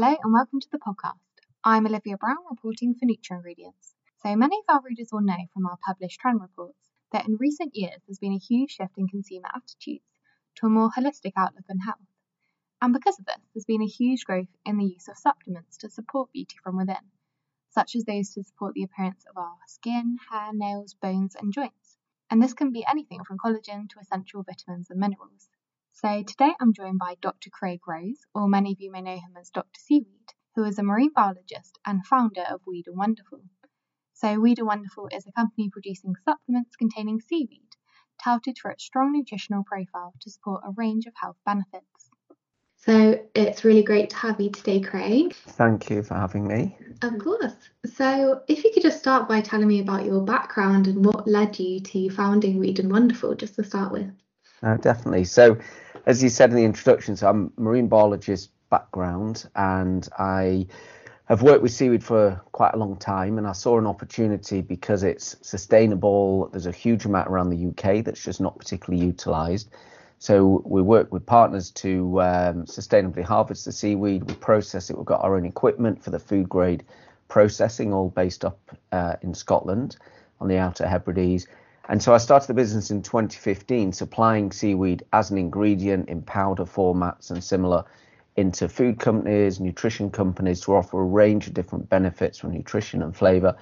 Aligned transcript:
Hello 0.00 0.16
and 0.22 0.32
welcome 0.32 0.60
to 0.60 0.68
the 0.70 0.78
podcast. 0.78 1.18
I'm 1.64 1.84
Olivia 1.84 2.16
Brown 2.16 2.36
reporting 2.48 2.94
for 2.94 3.04
NutraIngredients. 3.04 3.94
So 4.22 4.36
many 4.36 4.56
of 4.60 4.72
our 4.72 4.80
readers 4.84 5.08
will 5.10 5.22
know 5.22 5.48
from 5.52 5.66
our 5.66 5.76
published 5.84 6.20
trend 6.20 6.40
reports 6.40 6.78
that 7.10 7.26
in 7.26 7.36
recent 7.36 7.74
years 7.74 8.00
there's 8.06 8.20
been 8.20 8.34
a 8.34 8.38
huge 8.38 8.70
shift 8.70 8.92
in 8.96 9.08
consumer 9.08 9.48
attitudes 9.52 10.04
to 10.54 10.66
a 10.66 10.68
more 10.68 10.88
holistic 10.96 11.32
outlook 11.36 11.64
on 11.68 11.78
health. 11.78 12.06
And 12.80 12.92
because 12.92 13.18
of 13.18 13.24
this, 13.24 13.40
there's 13.52 13.64
been 13.64 13.82
a 13.82 13.88
huge 13.88 14.24
growth 14.24 14.46
in 14.64 14.78
the 14.78 14.84
use 14.84 15.08
of 15.08 15.18
supplements 15.18 15.78
to 15.78 15.90
support 15.90 16.30
beauty 16.30 16.54
from 16.62 16.76
within, 16.76 17.10
such 17.70 17.96
as 17.96 18.04
those 18.04 18.30
to 18.34 18.44
support 18.44 18.74
the 18.74 18.84
appearance 18.84 19.24
of 19.28 19.36
our 19.36 19.56
skin, 19.66 20.16
hair, 20.30 20.50
nails, 20.52 20.94
bones, 21.02 21.34
and 21.34 21.52
joints. 21.52 21.96
And 22.30 22.40
this 22.40 22.54
can 22.54 22.70
be 22.70 22.86
anything 22.88 23.24
from 23.24 23.38
collagen 23.38 23.88
to 23.88 23.98
essential 23.98 24.44
vitamins 24.44 24.90
and 24.90 25.00
minerals. 25.00 25.48
So 26.00 26.22
today 26.22 26.52
I'm 26.60 26.72
joined 26.74 27.00
by 27.00 27.16
Dr. 27.20 27.50
Craig 27.50 27.80
Rose, 27.88 28.20
or 28.32 28.46
many 28.46 28.70
of 28.70 28.80
you 28.80 28.92
may 28.92 29.00
know 29.00 29.16
him 29.16 29.36
as 29.36 29.50
Dr. 29.50 29.80
Seaweed, 29.80 30.32
who 30.54 30.62
is 30.62 30.78
a 30.78 30.84
marine 30.84 31.10
biologist 31.12 31.76
and 31.84 32.06
founder 32.06 32.44
of 32.48 32.60
Weed 32.68 32.84
and 32.86 32.96
Wonderful. 32.96 33.40
So 34.12 34.38
Weed 34.38 34.60
and 34.60 34.68
Wonderful 34.68 35.08
is 35.10 35.26
a 35.26 35.32
company 35.32 35.70
producing 35.72 36.14
supplements 36.24 36.76
containing 36.76 37.20
seaweed, 37.20 37.74
touted 38.22 38.58
for 38.58 38.70
its 38.70 38.84
strong 38.84 39.10
nutritional 39.10 39.64
profile 39.64 40.14
to 40.20 40.30
support 40.30 40.62
a 40.64 40.70
range 40.76 41.06
of 41.06 41.14
health 41.20 41.38
benefits. 41.44 42.10
So 42.76 43.20
it's 43.34 43.64
really 43.64 43.82
great 43.82 44.10
to 44.10 44.16
have 44.18 44.40
you 44.40 44.50
today, 44.50 44.78
Craig. 44.78 45.34
Thank 45.34 45.90
you 45.90 46.04
for 46.04 46.14
having 46.14 46.46
me. 46.46 46.78
Of 47.02 47.18
course. 47.18 47.56
So 47.86 48.42
if 48.46 48.62
you 48.62 48.70
could 48.72 48.84
just 48.84 49.00
start 49.00 49.28
by 49.28 49.40
telling 49.40 49.66
me 49.66 49.80
about 49.80 50.04
your 50.04 50.22
background 50.22 50.86
and 50.86 51.04
what 51.04 51.26
led 51.26 51.58
you 51.58 51.80
to 51.80 52.10
founding 52.10 52.60
Weed 52.60 52.78
and 52.78 52.92
Wonderful, 52.92 53.34
just 53.34 53.56
to 53.56 53.64
start 53.64 53.90
with. 53.90 54.12
No, 54.62 54.76
definitely. 54.76 55.24
So 55.24 55.58
as 56.06 56.22
you 56.22 56.28
said 56.28 56.50
in 56.50 56.56
the 56.56 56.64
introduction, 56.64 57.16
so 57.16 57.28
I'm 57.28 57.52
marine 57.56 57.88
biologist 57.88 58.50
background 58.70 59.48
and 59.54 60.08
I 60.18 60.66
have 61.26 61.42
worked 61.42 61.62
with 61.62 61.72
seaweed 61.72 62.02
for 62.02 62.40
quite 62.52 62.72
a 62.74 62.78
long 62.78 62.96
time 62.96 63.38
and 63.38 63.46
I 63.46 63.52
saw 63.52 63.78
an 63.78 63.86
opportunity 63.86 64.62
because 64.62 65.02
it's 65.02 65.36
sustainable. 65.42 66.48
There's 66.48 66.66
a 66.66 66.72
huge 66.72 67.04
amount 67.04 67.28
around 67.28 67.50
the 67.50 67.68
UK 67.68 68.04
that's 68.04 68.22
just 68.22 68.40
not 68.40 68.58
particularly 68.58 69.04
utilised. 69.04 69.70
So 70.18 70.62
we 70.64 70.82
work 70.82 71.12
with 71.12 71.24
partners 71.26 71.70
to 71.72 72.20
um, 72.22 72.64
sustainably 72.64 73.22
harvest 73.22 73.66
the 73.66 73.72
seaweed. 73.72 74.24
We 74.24 74.34
process 74.34 74.90
it. 74.90 74.96
We've 74.96 75.06
got 75.06 75.22
our 75.22 75.36
own 75.36 75.44
equipment 75.44 76.02
for 76.02 76.10
the 76.10 76.18
food 76.18 76.48
grade 76.48 76.84
processing, 77.28 77.92
all 77.92 78.08
based 78.08 78.44
up 78.44 78.58
uh, 78.90 79.16
in 79.22 79.34
Scotland 79.34 79.96
on 80.40 80.48
the 80.48 80.56
Outer 80.56 80.88
Hebrides. 80.88 81.46
And 81.88 82.02
so 82.02 82.12
I 82.12 82.18
started 82.18 82.48
the 82.48 82.54
business 82.54 82.90
in 82.90 83.02
2015, 83.02 83.92
supplying 83.92 84.52
seaweed 84.52 85.04
as 85.14 85.30
an 85.30 85.38
ingredient 85.38 86.08
in 86.10 86.20
powder 86.22 86.64
formats 86.64 87.30
and 87.30 87.42
similar 87.42 87.84
into 88.36 88.68
food 88.68 89.00
companies, 89.00 89.58
nutrition 89.58 90.10
companies 90.10 90.60
to 90.60 90.74
offer 90.74 91.00
a 91.00 91.04
range 91.04 91.46
of 91.46 91.54
different 91.54 91.88
benefits 91.88 92.38
from 92.38 92.52
nutrition 92.52 93.02
and 93.02 93.16
flavor. 93.16 93.56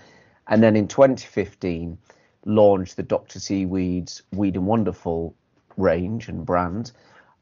And 0.49 0.63
then 0.63 0.75
in 0.75 0.89
2015, 0.89 1.97
launched 2.45 2.97
the 2.97 3.03
Dr. 3.03 3.39
Seaweed's 3.39 4.23
Weed 4.33 4.57
and 4.57 4.67
Wonderful 4.67 5.35
range 5.77 6.29
and 6.29 6.45
brand 6.45 6.93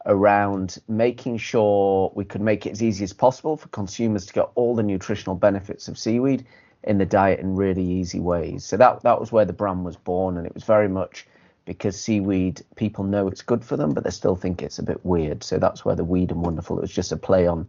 around 0.07 0.79
making 0.87 1.39
sure 1.39 2.13
we 2.15 2.27
could 2.27 2.43
make 2.43 2.67
it 2.67 2.73
as 2.73 2.83
easy 2.83 3.05
as 3.05 3.13
possible 3.13 3.57
for 3.57 3.69
consumers 3.69 4.27
to 4.27 4.35
get 4.35 4.51
all 4.55 4.75
the 4.75 4.83
nutritional 4.83 5.35
benefits 5.35 5.89
of 5.89 5.99
seaweed 5.99 6.45
in 6.85 6.99
the 6.99 7.07
diet 7.07 7.41
in 7.41 7.57
really 7.57 7.85
easy 7.85 8.21
ways. 8.21 8.65
So 8.65 8.77
that 8.77 9.03
that 9.03 9.21
was 9.21 9.33
where 9.33 9.45
the 9.45 9.53
brand 9.53 9.85
was 9.85 9.97
born, 9.97 10.37
and 10.37 10.47
it 10.47 10.55
was 10.55 10.65
very 10.65 10.89
much 10.89 11.27
because 11.65 11.99
seaweed 11.99 12.63
people 12.77 13.05
know 13.05 13.27
it's 13.27 13.43
good 13.43 13.65
for 13.65 13.77
them, 13.77 13.95
but 13.95 14.05
they 14.05 14.11
still 14.11 14.37
think 14.37 14.63
it's 14.63 14.79
a 14.79 14.83
bit 14.83 15.05
weird. 15.05 15.43
So 15.43 15.59
that's 15.59 15.85
where 15.85 15.97
the 15.97 16.05
weed 16.05 16.31
and 16.31 16.43
wonderful. 16.43 16.79
It 16.79 16.83
was 16.83 16.93
just 16.93 17.13
a 17.13 17.17
play 17.17 17.47
on. 17.47 17.69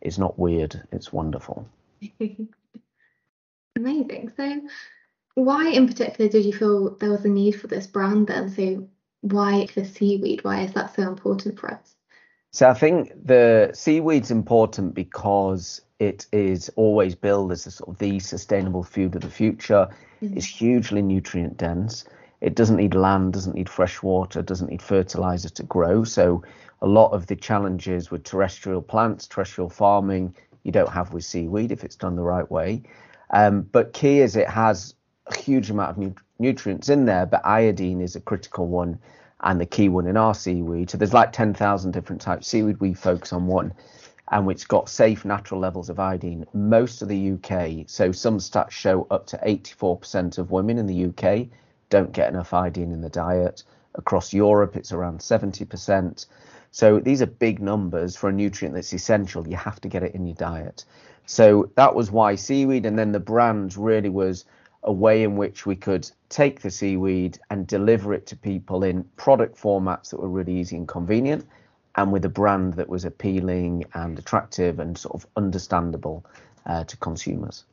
It's 0.00 0.18
not 0.18 0.38
weird. 0.38 0.82
It's 0.92 1.12
wonderful. 1.12 1.68
Amazing. 3.76 4.32
So, 4.36 4.60
why 5.34 5.68
in 5.68 5.86
particular 5.86 6.28
did 6.28 6.44
you 6.44 6.52
feel 6.52 6.96
there 6.96 7.10
was 7.10 7.24
a 7.24 7.28
need 7.28 7.52
for 7.52 7.68
this 7.68 7.86
brand 7.86 8.26
then? 8.26 8.48
So, 8.50 8.88
why 9.20 9.68
the 9.74 9.84
seaweed? 9.84 10.42
Why 10.44 10.62
is 10.62 10.72
that 10.72 10.94
so 10.94 11.02
important 11.02 11.58
for 11.58 11.72
us? 11.72 11.94
So 12.52 12.68
I 12.68 12.74
think 12.74 13.12
the 13.24 13.70
seaweed's 13.74 14.30
important 14.30 14.94
because 14.94 15.82
it 15.98 16.26
is 16.32 16.70
always 16.76 17.14
billed 17.14 17.52
as 17.52 17.66
a 17.66 17.70
sort 17.70 17.90
of 17.90 17.98
the 17.98 18.18
sustainable 18.20 18.82
food 18.82 19.16
of 19.16 19.22
the 19.22 19.30
future. 19.30 19.88
Mm-hmm. 20.22 20.36
It's 20.36 20.46
hugely 20.46 21.02
nutrient 21.02 21.56
dense. 21.56 22.04
It 22.40 22.54
doesn't 22.54 22.76
need 22.76 22.94
land, 22.94 23.32
doesn't 23.32 23.56
need 23.56 23.68
fresh 23.68 24.00
water, 24.02 24.42
doesn't 24.42 24.70
need 24.70 24.82
fertilizer 24.82 25.48
to 25.48 25.62
grow. 25.64 26.04
So 26.04 26.42
a 26.82 26.86
lot 26.86 27.12
of 27.12 27.26
the 27.26 27.34
challenges 27.34 28.10
with 28.10 28.22
terrestrial 28.22 28.80
plants, 28.80 29.26
terrestrial 29.26 29.68
farming, 29.68 30.36
you 30.62 30.70
don't 30.70 30.90
have 30.90 31.12
with 31.12 31.24
seaweed 31.24 31.72
if 31.72 31.82
it's 31.82 31.96
done 31.96 32.14
the 32.14 32.22
right 32.22 32.48
way. 32.48 32.82
Um, 33.30 33.62
but 33.62 33.92
key 33.92 34.20
is 34.20 34.36
it 34.36 34.48
has 34.48 34.94
a 35.26 35.36
huge 35.36 35.68
amount 35.70 35.90
of 35.90 35.98
nu- 35.98 36.14
nutrients 36.38 36.88
in 36.88 37.06
there, 37.06 37.26
but 37.26 37.44
iodine 37.44 38.00
is 38.00 38.14
a 38.14 38.20
critical 38.20 38.68
one 38.68 38.98
and 39.40 39.60
the 39.60 39.66
key 39.66 39.88
one 39.88 40.06
in 40.06 40.16
our 40.16 40.34
seaweed. 40.34 40.90
So 40.90 40.98
there's 40.98 41.12
like 41.12 41.32
10,000 41.32 41.90
different 41.90 42.22
types 42.22 42.46
of 42.46 42.50
seaweed. 42.50 42.80
We 42.80 42.94
focus 42.94 43.32
on 43.32 43.46
one 43.46 43.72
and 44.30 44.46
which 44.46 44.68
got 44.68 44.88
safe 44.88 45.24
natural 45.24 45.60
levels 45.60 45.88
of 45.88 45.98
iodine. 45.98 46.44
Most 46.52 47.02
of 47.02 47.08
the 47.08 47.32
UK, 47.32 47.88
so 47.88 48.12
some 48.12 48.38
stats 48.38 48.70
show 48.70 49.06
up 49.10 49.26
to 49.28 49.38
84% 49.38 50.38
of 50.38 50.50
women 50.50 50.78
in 50.78 50.86
the 50.86 51.06
UK 51.06 51.48
don't 51.90 52.12
get 52.12 52.28
enough 52.28 52.52
iodine 52.52 52.92
in 52.92 53.00
the 53.00 53.08
diet. 53.08 53.62
Across 53.94 54.34
Europe, 54.34 54.76
it's 54.76 54.92
around 54.92 55.20
70%. 55.20 56.26
So 56.70 57.00
these 57.00 57.22
are 57.22 57.26
big 57.26 57.60
numbers 57.60 58.16
for 58.16 58.28
a 58.28 58.32
nutrient 58.32 58.74
that's 58.74 58.92
essential. 58.92 59.48
You 59.48 59.56
have 59.56 59.80
to 59.80 59.88
get 59.88 60.02
it 60.02 60.14
in 60.14 60.26
your 60.26 60.36
diet. 60.36 60.84
So 61.24 61.70
that 61.76 61.94
was 61.94 62.10
why 62.10 62.34
seaweed, 62.34 62.84
and 62.84 62.98
then 62.98 63.12
the 63.12 63.20
brand 63.20 63.76
really 63.76 64.10
was 64.10 64.44
a 64.82 64.92
way 64.92 65.22
in 65.22 65.36
which 65.36 65.66
we 65.66 65.74
could 65.74 66.08
take 66.28 66.60
the 66.60 66.70
seaweed 66.70 67.38
and 67.50 67.66
deliver 67.66 68.14
it 68.14 68.26
to 68.26 68.36
people 68.36 68.84
in 68.84 69.04
product 69.16 69.60
formats 69.60 70.10
that 70.10 70.20
were 70.20 70.28
really 70.28 70.58
easy 70.58 70.76
and 70.76 70.86
convenient 70.86 71.44
and 71.98 72.12
with 72.12 72.24
a 72.24 72.28
brand 72.28 72.74
that 72.74 72.88
was 72.88 73.04
appealing 73.04 73.84
and 73.92 74.20
attractive 74.20 74.78
and 74.78 74.96
sort 74.96 75.16
of 75.16 75.26
understandable 75.36 76.24
uh, 76.64 76.84
to 76.84 76.96
consumers. 76.98 77.64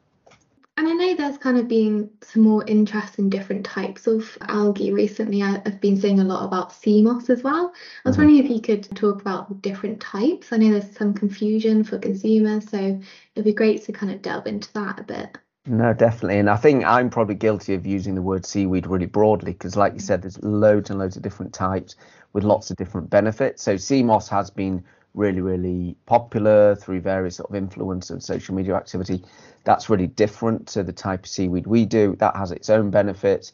And 0.78 0.88
I 0.88 0.94
know 0.94 1.14
there's 1.14 1.38
kind 1.38 1.58
of 1.58 1.68
been 1.68 2.10
some 2.22 2.42
more 2.42 2.66
interest 2.66 3.20
in 3.20 3.30
different 3.30 3.66
types 3.66 4.08
of 4.08 4.36
algae 4.42 4.92
recently. 4.92 5.44
I've 5.44 5.80
been 5.80 6.02
seeing 6.02 6.20
a 6.20 6.24
lot 6.24 6.44
about 6.44 6.74
sea 6.74 7.04
moss 7.04 7.30
as 7.30 7.44
well. 7.44 7.72
I 8.04 8.10
was 8.10 8.18
mm-hmm. 8.18 8.26
wondering 8.26 8.46
if 8.46 8.52
you 8.52 8.62
could 8.62 8.84
talk 8.96 9.22
about 9.22 9.48
the 9.48 9.56
different 9.56 10.02
types. 10.02 10.52
I 10.52 10.58
know 10.58 10.72
there's 10.72 10.98
some 10.98 11.14
confusion 11.14 11.84
for 11.84 12.00
consumers, 12.00 12.68
so 12.70 13.00
it'd 13.36 13.46
be 13.46 13.54
great 13.54 13.86
to 13.86 13.94
kind 13.94 14.12
of 14.12 14.24
delve 14.24 14.48
into 14.48 14.74
that 14.74 15.00
a 15.00 15.04
bit. 15.04 15.38
No, 15.68 15.94
definitely. 15.94 16.38
And 16.38 16.50
I 16.50 16.58
think 16.58 16.86
I'm 16.86 17.10
probably 17.10 17.36
guilty 17.36 17.74
of 17.74 17.86
using 17.88 18.14
the 18.14 18.22
word 18.22 18.46
seaweed 18.46 18.86
really 18.86 19.08
broadly 19.08 19.54
because, 19.54 19.76
like 19.76 19.94
you 19.94 20.00
mm. 20.00 20.04
said, 20.04 20.22
there's 20.22 20.42
loads 20.44 20.90
and 20.90 21.00
loads 21.00 21.18
of 21.18 21.24
different 21.24 21.54
types 21.54 21.96
with 22.34 22.44
lots 22.44 22.70
of 22.70 22.78
different 22.78 23.10
benefits. 23.10 23.64
So, 23.64 23.76
sea 23.78 24.04
moss 24.04 24.30
has 24.30 24.52
been 24.52 24.84
really, 25.16 25.42
really 25.42 25.96
popular 26.06 26.76
through 26.76 27.02
various 27.02 27.38
sort 27.38 27.50
of 27.50 27.56
influence 27.56 28.12
of 28.12 28.22
social 28.22 28.54
media 28.54 28.76
activity. 28.76 29.24
That's 29.64 29.90
really 29.90 30.08
different 30.08 30.68
to 30.68 30.84
the 30.84 30.94
type 30.94 31.22
of 31.22 31.30
seaweed 31.30 31.66
we 31.66 31.86
do. 31.86 32.16
That 32.20 32.36
has 32.36 32.52
its 32.52 32.70
own 32.70 32.92
benefits. 32.92 33.54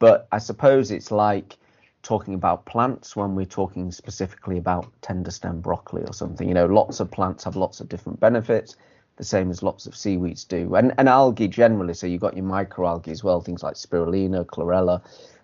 But 0.00 0.26
I 0.32 0.38
suppose 0.38 0.90
it's 0.90 1.12
like 1.12 1.56
talking 2.02 2.34
about 2.34 2.66
plants 2.66 3.14
when 3.14 3.36
we're 3.36 3.44
talking 3.46 3.92
specifically 3.92 4.58
about 4.58 4.90
tender 5.00 5.30
stem 5.30 5.60
broccoli 5.60 6.02
or 6.02 6.12
something. 6.12 6.48
You 6.48 6.54
know, 6.54 6.66
lots 6.66 6.98
of 6.98 7.08
plants 7.12 7.44
have 7.44 7.54
lots 7.54 7.78
of 7.78 7.88
different 7.88 8.18
benefits 8.18 8.74
the 9.22 9.28
same 9.28 9.50
as 9.50 9.62
lots 9.62 9.86
of 9.86 9.94
seaweeds 9.94 10.42
do. 10.42 10.74
And, 10.74 10.92
and 10.98 11.08
algae 11.08 11.46
generally, 11.46 11.94
so 11.94 12.08
you've 12.08 12.20
got 12.20 12.36
your 12.36 12.44
microalgae 12.44 13.12
as 13.12 13.22
well, 13.22 13.40
things 13.40 13.62
like 13.62 13.74
spirulina, 13.74 14.44
chlorella, 14.44 15.00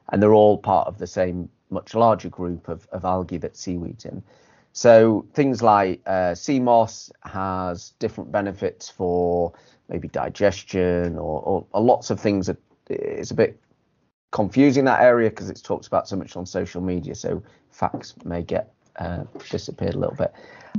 and 0.09 0.21
they're 0.21 0.35
all 0.35 0.59
part 0.59 0.89
of 0.89 0.99
the 0.99 1.07
same 1.07 1.49
much 1.71 1.95
larger 1.95 2.29
group 2.29 2.69
of, 2.69 2.89
of 2.91 3.05
algae 3.05 3.39
that 3.39 3.57
seaweed's 3.57 4.05
in. 4.05 4.21
So 4.73 5.27
things 5.33 5.63
like 5.63 6.01
uh, 6.07 6.35
sea 6.35 6.59
moss 6.59 7.13
has 7.23 7.93
different 8.01 8.33
benefits 8.33 8.89
for 8.89 9.53
maybe 9.89 10.09
digestion 10.09 11.17
or, 11.17 11.41
or, 11.43 11.67
or 11.71 11.81
lots 11.81 12.11
of 12.11 12.19
things 12.19 12.49
that 12.49 12.57
it's 12.91 13.31
a 13.31 13.35
bit 13.35 13.61
confusing 14.33 14.85
that 14.87 15.01
area 15.01 15.31
because 15.31 15.51
it's 15.51 15.63
talked 15.63 15.87
about 15.87 16.09
so 16.09 16.17
much 16.17 16.37
on 16.37 16.45
social 16.45 16.81
media. 16.81 17.15
So 17.15 17.45
facts 17.71 18.15
may 18.25 18.43
get 18.43 18.75
uh, 18.99 19.25
disappeared 19.51 19.95
a 19.95 19.99
little 19.99 20.17
bit. 20.17 20.33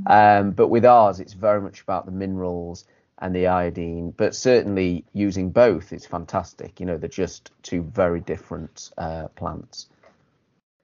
Um, 0.06 0.52
but 0.52 0.68
with 0.68 0.86
ours, 0.86 1.20
it's 1.20 1.34
very 1.34 1.62
much 1.62 1.82
about 1.82 2.06
the 2.06 2.12
minerals 2.12 2.86
and 3.20 3.36
the 3.36 3.48
iodine. 3.48 4.12
But 4.12 4.36
certainly 4.36 5.06
using 5.14 5.52
both 5.52 5.94
is 5.94 6.06
fantastic. 6.06 6.80
You 6.80 6.86
know, 6.86 6.98
they're 6.98 7.10
just 7.10 7.52
two 7.64 7.84
very 7.84 8.22
different 8.22 8.92
uh, 8.98 9.28
plants. 9.30 9.88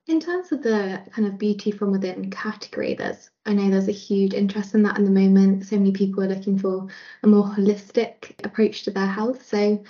In 0.08 0.20
terms 0.20 0.52
of 0.52 0.62
the 0.62 1.02
kind 1.12 1.28
of 1.28 1.40
beauty 1.40 1.72
from 1.72 1.92
within 1.92 2.30
category, 2.30 2.94
there's 2.94 3.32
I 3.48 3.54
know 3.54 3.72
there's 3.72 3.88
a 3.88 3.92
huge 3.92 4.34
interest 4.34 4.76
in 4.76 4.84
that 4.84 5.00
in 5.00 5.06
the 5.06 5.12
moment. 5.12 5.66
So 5.66 5.78
many 5.78 5.92
people 5.92 6.24
are 6.24 6.28
looking 6.28 6.60
for 6.60 6.88
a 7.24 7.28
more 7.28 7.46
holistic 7.46 8.34
approach 8.46 8.84
to 8.84 8.92
their 8.92 9.08
health. 9.08 9.48
So, 9.48 9.84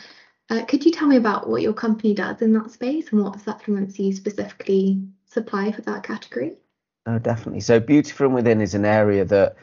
uh, 0.49 0.63
could 0.65 0.85
you 0.85 0.91
tell 0.91 1.07
me 1.07 1.17
about 1.17 1.49
what 1.49 1.61
your 1.61 1.73
company 1.73 2.13
does 2.13 2.41
in 2.41 2.53
that 2.53 2.71
space 2.71 3.11
and 3.11 3.23
what 3.23 3.41
supplements 3.41 3.99
you 3.99 4.13
specifically 4.13 5.05
supply 5.25 5.73
for 5.73 5.81
that 5.81 6.03
category? 6.03 6.55
Oh, 7.05 7.19
definitely. 7.19 7.61
So, 7.61 7.79
beauty 7.79 8.11
from 8.11 8.33
within 8.33 8.61
is 8.61 8.73
an 8.73 8.85
area 8.85 9.25
that 9.25 9.55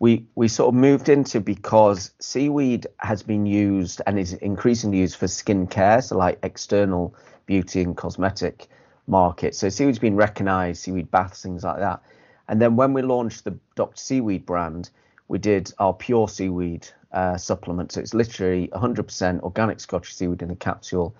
we 0.00 0.26
we 0.34 0.48
sort 0.48 0.68
of 0.74 0.80
moved 0.80 1.08
into 1.08 1.40
because 1.40 2.12
seaweed 2.20 2.86
has 2.98 3.22
been 3.22 3.46
used 3.46 4.00
and 4.06 4.18
is 4.18 4.32
increasingly 4.34 4.98
used 4.98 5.16
for 5.16 5.26
skincare, 5.26 6.02
so 6.02 6.16
like 6.16 6.38
external 6.42 7.14
beauty 7.46 7.82
and 7.82 7.96
cosmetic 7.96 8.68
market. 9.06 9.54
So 9.54 9.68
seaweed's 9.68 9.98
been 9.98 10.16
recognised, 10.16 10.82
seaweed 10.82 11.10
baths, 11.10 11.42
things 11.42 11.64
like 11.64 11.78
that. 11.78 12.02
And 12.48 12.60
then 12.60 12.76
when 12.76 12.92
we 12.92 13.02
launched 13.02 13.44
the 13.44 13.56
Dr. 13.74 13.96
Seaweed 13.96 14.46
brand, 14.46 14.90
we 15.28 15.38
did 15.38 15.72
our 15.78 15.92
pure 15.92 16.28
seaweed 16.28 16.88
uh, 17.12 17.36
supplement. 17.36 17.92
So 17.92 18.00
it's 18.00 18.14
literally 18.14 18.68
100% 18.68 19.40
organic 19.42 19.80
Scotch 19.80 20.14
seaweed 20.14 20.42
in 20.42 20.50
a 20.50 20.56
capsule. 20.56 21.14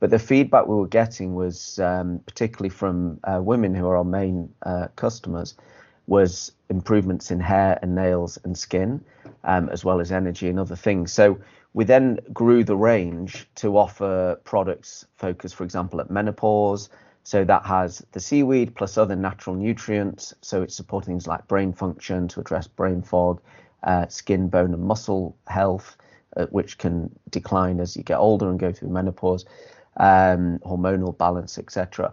But 0.00 0.10
the 0.10 0.18
feedback 0.18 0.66
we 0.66 0.74
were 0.76 0.88
getting 0.88 1.34
was, 1.34 1.78
um, 1.78 2.20
particularly 2.26 2.68
from 2.68 3.18
uh, 3.24 3.40
women 3.42 3.74
who 3.74 3.86
are 3.86 3.96
our 3.96 4.04
main 4.04 4.52
uh, 4.62 4.88
customers, 4.96 5.54
was 6.06 6.52
improvements 6.68 7.30
in 7.30 7.40
hair 7.40 7.78
and 7.80 7.94
nails 7.94 8.38
and 8.44 8.56
skin, 8.56 9.02
um, 9.44 9.68
as 9.70 9.84
well 9.84 10.00
as 10.00 10.12
energy 10.12 10.48
and 10.48 10.58
other 10.58 10.76
things. 10.76 11.12
So 11.12 11.38
we 11.72 11.84
then 11.84 12.18
grew 12.32 12.64
the 12.64 12.76
range 12.76 13.48
to 13.56 13.78
offer 13.78 14.38
products 14.44 15.06
focused, 15.16 15.54
for 15.54 15.64
example, 15.64 16.00
at 16.00 16.10
menopause. 16.10 16.90
So 17.22 17.42
that 17.44 17.64
has 17.64 18.04
the 18.12 18.20
seaweed 18.20 18.74
plus 18.74 18.98
other 18.98 19.16
natural 19.16 19.56
nutrients. 19.56 20.34
So 20.42 20.62
it's 20.62 20.74
supporting 20.74 21.14
things 21.14 21.26
like 21.26 21.48
brain 21.48 21.72
function 21.72 22.28
to 22.28 22.40
address 22.40 22.66
brain 22.66 23.00
fog, 23.00 23.40
uh, 23.82 24.06
skin, 24.08 24.48
bone, 24.48 24.74
and 24.74 24.82
muscle 24.82 25.34
health, 25.46 25.96
uh, 26.36 26.46
which 26.46 26.76
can 26.76 27.10
decline 27.30 27.80
as 27.80 27.96
you 27.96 28.02
get 28.02 28.18
older 28.18 28.50
and 28.50 28.58
go 28.58 28.72
through 28.72 28.90
menopause, 28.90 29.46
um, 29.96 30.58
hormonal 30.60 31.16
balance, 31.16 31.58
etc. 31.58 32.12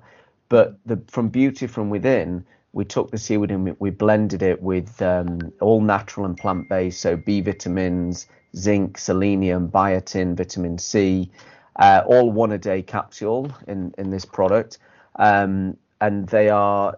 But 0.49 0.77
the, 0.85 1.01
from 1.07 1.29
beauty 1.29 1.67
from 1.67 1.89
within, 1.89 2.45
we 2.73 2.85
took 2.85 3.11
the 3.11 3.17
seaweed 3.17 3.51
and 3.51 3.75
we 3.79 3.89
blended 3.89 4.41
it 4.41 4.61
with 4.61 5.01
um, 5.01 5.51
all 5.59 5.81
natural 5.81 6.25
and 6.25 6.37
plant 6.37 6.69
based, 6.69 7.01
so 7.01 7.17
B 7.17 7.41
vitamins, 7.41 8.27
zinc, 8.55 8.97
selenium, 8.97 9.69
biotin, 9.69 10.35
vitamin 10.35 10.77
C, 10.77 11.29
uh, 11.77 12.01
all 12.05 12.31
one 12.31 12.51
a 12.51 12.57
day 12.57 12.81
capsule 12.81 13.51
in, 13.67 13.93
in 13.97 14.09
this 14.09 14.25
product. 14.25 14.77
Um, 15.17 15.77
and 15.99 16.27
they 16.29 16.49
are 16.49 16.97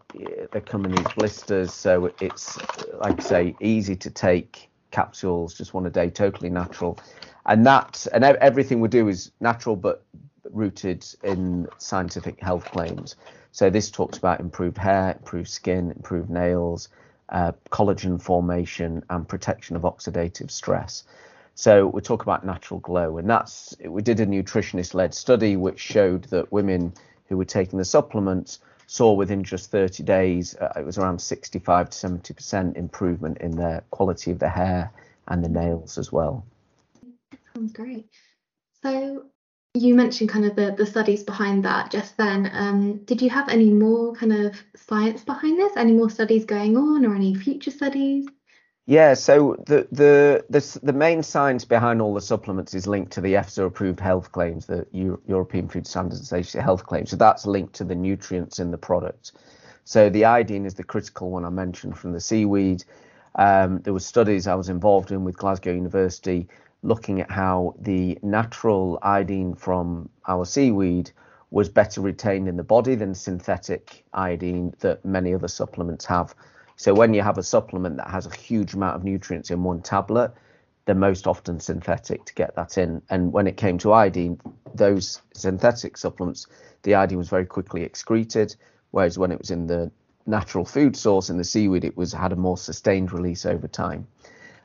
they 0.51 0.61
come 0.61 0.85
in 0.85 0.91
these 0.93 1.13
blisters, 1.17 1.73
so 1.73 2.13
it's 2.21 2.57
like 3.01 3.19
I 3.19 3.23
say, 3.23 3.55
easy 3.59 3.97
to 3.97 4.09
take 4.09 4.69
capsules, 4.91 5.55
just 5.55 5.73
one 5.73 5.85
a 5.85 5.89
day, 5.89 6.09
totally 6.09 6.49
natural. 6.49 6.97
And 7.45 7.65
that 7.65 8.07
and 8.13 8.23
everything 8.23 8.79
we 8.79 8.87
do 8.87 9.09
is 9.09 9.31
natural, 9.41 9.75
but 9.75 10.05
rooted 10.53 11.05
in 11.23 11.67
scientific 11.77 12.39
health 12.39 12.65
claims. 12.65 13.15
So 13.51 13.69
this 13.69 13.91
talks 13.91 14.17
about 14.17 14.39
improved 14.39 14.77
hair, 14.77 15.11
improved 15.11 15.49
skin, 15.49 15.91
improved 15.91 16.29
nails, 16.29 16.89
uh, 17.29 17.51
collagen 17.71 18.21
formation, 18.21 19.03
and 19.09 19.27
protection 19.27 19.75
of 19.75 19.83
oxidative 19.83 20.51
stress. 20.51 21.03
So 21.55 21.85
we 21.87 22.01
talk 22.01 22.23
about 22.23 22.45
natural 22.45 22.79
glow, 22.79 23.17
and 23.17 23.29
that's 23.29 23.75
we 23.85 24.01
did 24.01 24.19
a 24.19 24.25
nutritionist-led 24.25 25.13
study 25.13 25.55
which 25.55 25.79
showed 25.79 26.23
that 26.25 26.51
women 26.51 26.93
who 27.27 27.37
were 27.37 27.45
taking 27.45 27.77
the 27.77 27.85
supplements 27.85 28.59
saw 28.87 29.13
within 29.13 29.43
just 29.43 29.71
30 29.71 30.03
days 30.03 30.55
uh, 30.55 30.73
it 30.75 30.85
was 30.85 30.97
around 30.97 31.19
65 31.19 31.89
to 31.89 31.97
70 31.97 32.33
percent 32.33 32.77
improvement 32.77 33.37
in 33.37 33.51
the 33.51 33.83
quality 33.91 34.31
of 34.31 34.39
the 34.39 34.49
hair 34.49 34.91
and 35.27 35.43
the 35.43 35.49
nails 35.49 35.97
as 35.97 36.11
well. 36.11 36.45
Sounds 37.53 37.71
great. 37.71 38.09
So 38.81 39.25
you 39.75 39.95
mentioned 39.95 40.29
kind 40.29 40.45
of 40.45 40.55
the, 40.55 40.71
the 40.71 40.85
studies 40.85 41.23
behind 41.23 41.65
that 41.65 41.89
just 41.89 42.15
then. 42.17 42.49
Um, 42.53 42.97
did 43.05 43.21
you 43.21 43.29
have 43.31 43.49
any 43.49 43.71
more 43.71 44.13
kind 44.13 44.31
of 44.31 44.55
science 44.75 45.23
behind 45.23 45.57
this? 45.59 45.75
Any 45.75 45.93
more 45.93 46.09
studies 46.09 46.45
going 46.45 46.77
on 46.77 47.05
or 47.05 47.15
any 47.15 47.33
future 47.33 47.71
studies? 47.71 48.27
Yeah, 48.85 49.13
so 49.13 49.55
the 49.65 49.87
the 49.91 50.45
the, 50.49 50.79
the 50.83 50.93
main 50.93 51.23
science 51.23 51.65
behind 51.65 52.01
all 52.01 52.13
the 52.13 52.21
supplements 52.21 52.73
is 52.73 52.85
linked 52.85 53.13
to 53.13 53.21
the 53.21 53.33
EFSA 53.33 53.65
approved 53.65 53.99
health 53.99 54.31
claims, 54.31 54.65
the 54.65 54.85
Euro- 54.91 55.21
European 55.25 55.69
Food 55.69 55.87
Standards 55.87 56.31
Agency 56.33 56.59
health 56.59 56.85
claims. 56.85 57.09
So 57.09 57.15
that's 57.15 57.45
linked 57.45 57.73
to 57.75 57.85
the 57.85 57.95
nutrients 57.95 58.59
in 58.59 58.71
the 58.71 58.77
product. 58.77 59.31
So 59.85 60.09
the 60.09 60.25
iodine 60.25 60.65
is 60.65 60.75
the 60.75 60.83
critical 60.83 61.31
one 61.31 61.45
I 61.45 61.49
mentioned 61.49 61.97
from 61.97 62.11
the 62.11 62.19
seaweed. 62.19 62.83
Um, 63.35 63.79
there 63.79 63.93
were 63.93 63.99
studies 63.99 64.47
I 64.47 64.55
was 64.55 64.69
involved 64.69 65.11
in 65.11 65.23
with 65.23 65.37
Glasgow 65.37 65.73
University 65.73 66.47
looking 66.83 67.21
at 67.21 67.31
how 67.31 67.73
the 67.79 68.19
natural 68.21 68.99
iodine 69.01 69.55
from 69.55 70.09
our 70.27 70.45
seaweed 70.45 71.09
was 71.49 71.69
better 71.69 72.01
retained 72.01 72.47
in 72.47 72.57
the 72.57 72.63
body 72.63 72.95
than 72.95 73.15
synthetic 73.15 74.03
iodine 74.13 74.73
that 74.79 75.03
many 75.05 75.33
other 75.33 75.47
supplements 75.47 76.05
have. 76.05 76.35
So 76.75 76.93
when 76.93 77.13
you 77.13 77.21
have 77.21 77.37
a 77.37 77.43
supplement 77.43 77.97
that 77.97 78.07
has 78.09 78.25
a 78.25 78.35
huge 78.35 78.73
amount 78.73 78.95
of 78.95 79.03
nutrients 79.03 79.51
in 79.51 79.63
one 79.63 79.81
tablet, 79.81 80.33
they're 80.85 80.95
most 80.95 81.27
often 81.27 81.59
synthetic 81.59 82.25
to 82.25 82.33
get 82.33 82.55
that 82.55 82.77
in. 82.77 83.01
And 83.09 83.31
when 83.31 83.47
it 83.47 83.55
came 83.55 83.77
to 83.79 83.93
iodine, 83.93 84.39
those 84.75 85.21
synthetic 85.33 85.97
supplements, 85.97 86.47
the 86.81 86.95
iodine 86.95 87.19
was 87.19 87.29
very 87.29 87.45
quickly 87.45 87.83
excreted, 87.83 88.55
whereas 88.91 89.17
when 89.17 89.31
it 89.31 89.39
was 89.39 89.51
in 89.51 89.67
the 89.67 89.91
natural 90.25 90.65
food 90.65 90.95
source 90.95 91.29
in 91.29 91.37
the 91.37 91.43
seaweed, 91.43 91.85
it 91.85 91.95
was 91.95 92.11
had 92.11 92.31
a 92.33 92.35
more 92.35 92.57
sustained 92.57 93.13
release 93.13 93.45
over 93.45 93.67
time. 93.67 94.07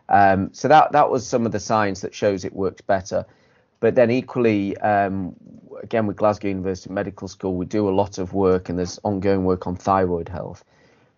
Um, 0.08 0.50
so 0.52 0.68
that 0.68 0.92
that 0.92 1.10
was 1.10 1.26
some 1.26 1.46
of 1.46 1.52
the 1.52 1.60
science 1.60 2.00
that 2.00 2.14
shows 2.14 2.44
it 2.44 2.52
works 2.52 2.80
better. 2.80 3.26
But 3.80 3.94
then 3.94 4.10
equally, 4.10 4.76
um, 4.78 5.34
again 5.82 6.06
with 6.06 6.16
Glasgow 6.16 6.48
University 6.48 6.92
Medical 6.92 7.28
School, 7.28 7.54
we 7.54 7.66
do 7.66 7.88
a 7.88 7.90
lot 7.90 8.18
of 8.18 8.32
work, 8.32 8.68
and 8.68 8.78
there's 8.78 8.98
ongoing 9.04 9.44
work 9.44 9.66
on 9.66 9.76
thyroid 9.76 10.28
health. 10.28 10.64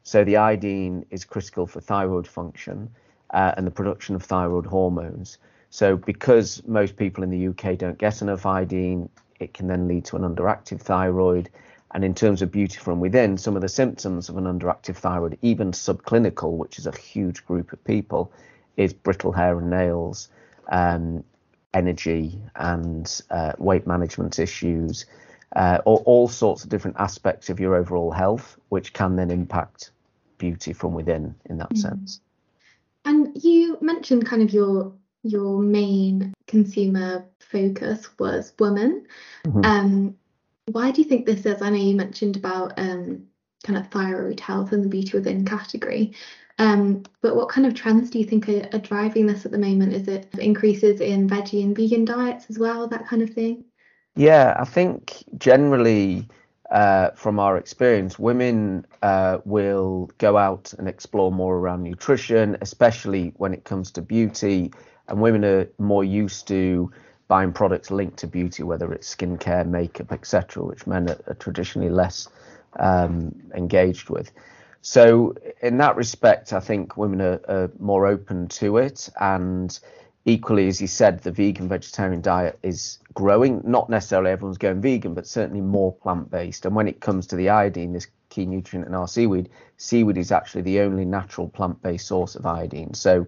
So 0.02 0.24
the 0.24 0.36
iodine 0.36 1.04
is 1.10 1.24
critical 1.24 1.66
for 1.66 1.80
thyroid 1.80 2.26
function 2.26 2.90
uh, 3.30 3.52
and 3.56 3.66
the 3.66 3.70
production 3.70 4.14
of 4.14 4.22
thyroid 4.22 4.66
hormones. 4.66 5.38
So 5.70 5.96
because 5.96 6.62
most 6.66 6.96
people 6.96 7.22
in 7.22 7.30
the 7.30 7.48
UK 7.48 7.78
don't 7.78 7.98
get 7.98 8.22
enough 8.22 8.44
iodine, 8.44 9.08
it 9.38 9.54
can 9.54 9.68
then 9.68 9.88
lead 9.88 10.04
to 10.06 10.16
an 10.16 10.22
underactive 10.22 10.80
thyroid. 10.80 11.48
And 11.92 12.04
in 12.04 12.14
terms 12.14 12.42
of 12.42 12.52
beauty 12.52 12.78
from 12.78 13.00
within, 13.00 13.36
some 13.36 13.56
of 13.56 13.62
the 13.62 13.68
symptoms 13.68 14.28
of 14.28 14.36
an 14.36 14.44
underactive 14.44 14.96
thyroid, 14.96 15.38
even 15.42 15.72
subclinical, 15.72 16.56
which 16.56 16.78
is 16.78 16.86
a 16.86 16.96
huge 16.96 17.44
group 17.46 17.72
of 17.72 17.82
people, 17.84 18.32
is 18.76 18.92
brittle 18.92 19.32
hair 19.32 19.58
and 19.58 19.70
nails, 19.70 20.28
um, 20.70 21.24
energy 21.74 22.40
and 22.56 23.22
uh, 23.30 23.52
weight 23.58 23.86
management 23.86 24.38
issues, 24.38 25.06
uh, 25.56 25.78
or 25.84 25.98
all 26.00 26.28
sorts 26.28 26.64
of 26.64 26.70
different 26.70 26.96
aspects 26.98 27.50
of 27.50 27.60
your 27.60 27.74
overall 27.74 28.10
health, 28.10 28.58
which 28.68 28.92
can 28.92 29.16
then 29.16 29.30
impact 29.30 29.90
beauty 30.38 30.72
from 30.72 30.94
within 30.94 31.34
in 31.48 31.58
that 31.58 31.70
mm-hmm. 31.70 31.88
sense. 31.88 32.20
And 33.04 33.30
you 33.42 33.78
mentioned 33.80 34.26
kind 34.26 34.42
of 34.42 34.52
your 34.52 34.92
your 35.22 35.60
main 35.60 36.32
consumer 36.46 37.26
focus 37.38 38.08
was 38.18 38.52
women. 38.58 39.06
Mm-hmm. 39.44 39.64
Um, 39.64 40.16
why 40.66 40.90
do 40.90 41.02
you 41.02 41.08
think 41.08 41.26
this 41.26 41.44
is? 41.46 41.62
I 41.62 41.70
know 41.70 41.76
you 41.76 41.96
mentioned 41.96 42.36
about 42.36 42.78
um, 42.78 43.26
kind 43.64 43.78
of 43.78 43.88
thyroid 43.88 44.40
health 44.40 44.72
and 44.72 44.84
the 44.84 44.88
beauty 44.88 45.16
within 45.16 45.44
category. 45.44 46.14
Um, 46.60 47.04
but 47.22 47.36
what 47.36 47.48
kind 47.48 47.66
of 47.66 47.72
trends 47.72 48.10
do 48.10 48.18
you 48.18 48.24
think 48.26 48.46
are, 48.46 48.68
are, 48.74 48.78
driving 48.80 49.26
this 49.26 49.46
at 49.46 49.50
the 49.50 49.56
moment? 49.56 49.94
Is 49.94 50.06
it 50.08 50.28
increases 50.38 51.00
in 51.00 51.26
veggie 51.26 51.64
and 51.64 51.74
vegan 51.74 52.04
diets 52.04 52.50
as 52.50 52.58
well, 52.58 52.86
that 52.86 53.08
kind 53.08 53.22
of 53.22 53.30
thing? 53.30 53.64
Yeah, 54.14 54.54
I 54.60 54.66
think 54.66 55.24
generally, 55.38 56.28
uh, 56.70 57.12
from 57.12 57.40
our 57.40 57.56
experience, 57.56 58.18
women 58.18 58.84
uh, 59.00 59.38
will 59.46 60.10
go 60.18 60.36
out 60.36 60.74
and 60.78 60.86
explore 60.86 61.32
more 61.32 61.56
around 61.56 61.82
nutrition, 61.82 62.58
especially 62.60 63.32
when 63.38 63.54
it 63.54 63.64
comes 63.64 63.90
to 63.92 64.02
beauty. 64.02 64.70
And 65.08 65.18
women 65.18 65.46
are 65.46 65.66
more 65.78 66.04
used 66.04 66.46
to 66.48 66.92
buying 67.26 67.54
products 67.54 67.90
linked 67.90 68.18
to 68.18 68.26
beauty, 68.26 68.64
whether 68.64 68.92
it's 68.92 69.16
skincare, 69.16 69.66
makeup, 69.66 70.12
etc., 70.12 70.62
which 70.62 70.86
men 70.86 71.08
are, 71.08 71.18
are 71.26 71.34
traditionally 71.36 71.88
less 71.88 72.28
um, 72.78 73.34
engaged 73.54 74.10
with. 74.10 74.30
So 74.82 75.34
in 75.60 75.76
that 75.78 75.96
respect, 75.96 76.52
I 76.52 76.60
think 76.60 76.96
women 76.96 77.20
are, 77.20 77.40
are, 77.48 77.70
more 77.78 78.06
open 78.06 78.48
to 78.48 78.78
it, 78.78 79.10
and 79.20 79.78
equally, 80.24 80.68
as 80.68 80.80
you 80.80 80.86
said, 80.86 81.20
the 81.20 81.30
vegan 81.30 81.68
vegetarian 81.68 82.22
diet 82.22 82.58
is 82.62 82.98
growing. 83.14 83.62
Not 83.64 83.90
necessarily 83.90 84.30
everyone's 84.30 84.58
going 84.58 84.80
vegan, 84.80 85.14
but 85.14 85.26
certainly 85.26 85.60
more 85.60 85.92
plant 85.92 86.30
based. 86.30 86.64
And 86.64 86.74
when 86.74 86.88
it 86.88 87.00
comes 87.00 87.26
to 87.28 87.36
the 87.36 87.50
iodine, 87.50 87.92
this 87.92 88.06
key 88.30 88.46
nutrient 88.46 88.86
in 88.86 88.94
our 88.94 89.08
seaweed, 89.08 89.50
seaweed 89.76 90.16
is 90.16 90.32
actually 90.32 90.62
the 90.62 90.80
only 90.80 91.04
natural 91.04 91.48
plant 91.48 91.82
based 91.82 92.06
source 92.06 92.34
of 92.34 92.46
iodine. 92.46 92.94
So 92.94 93.26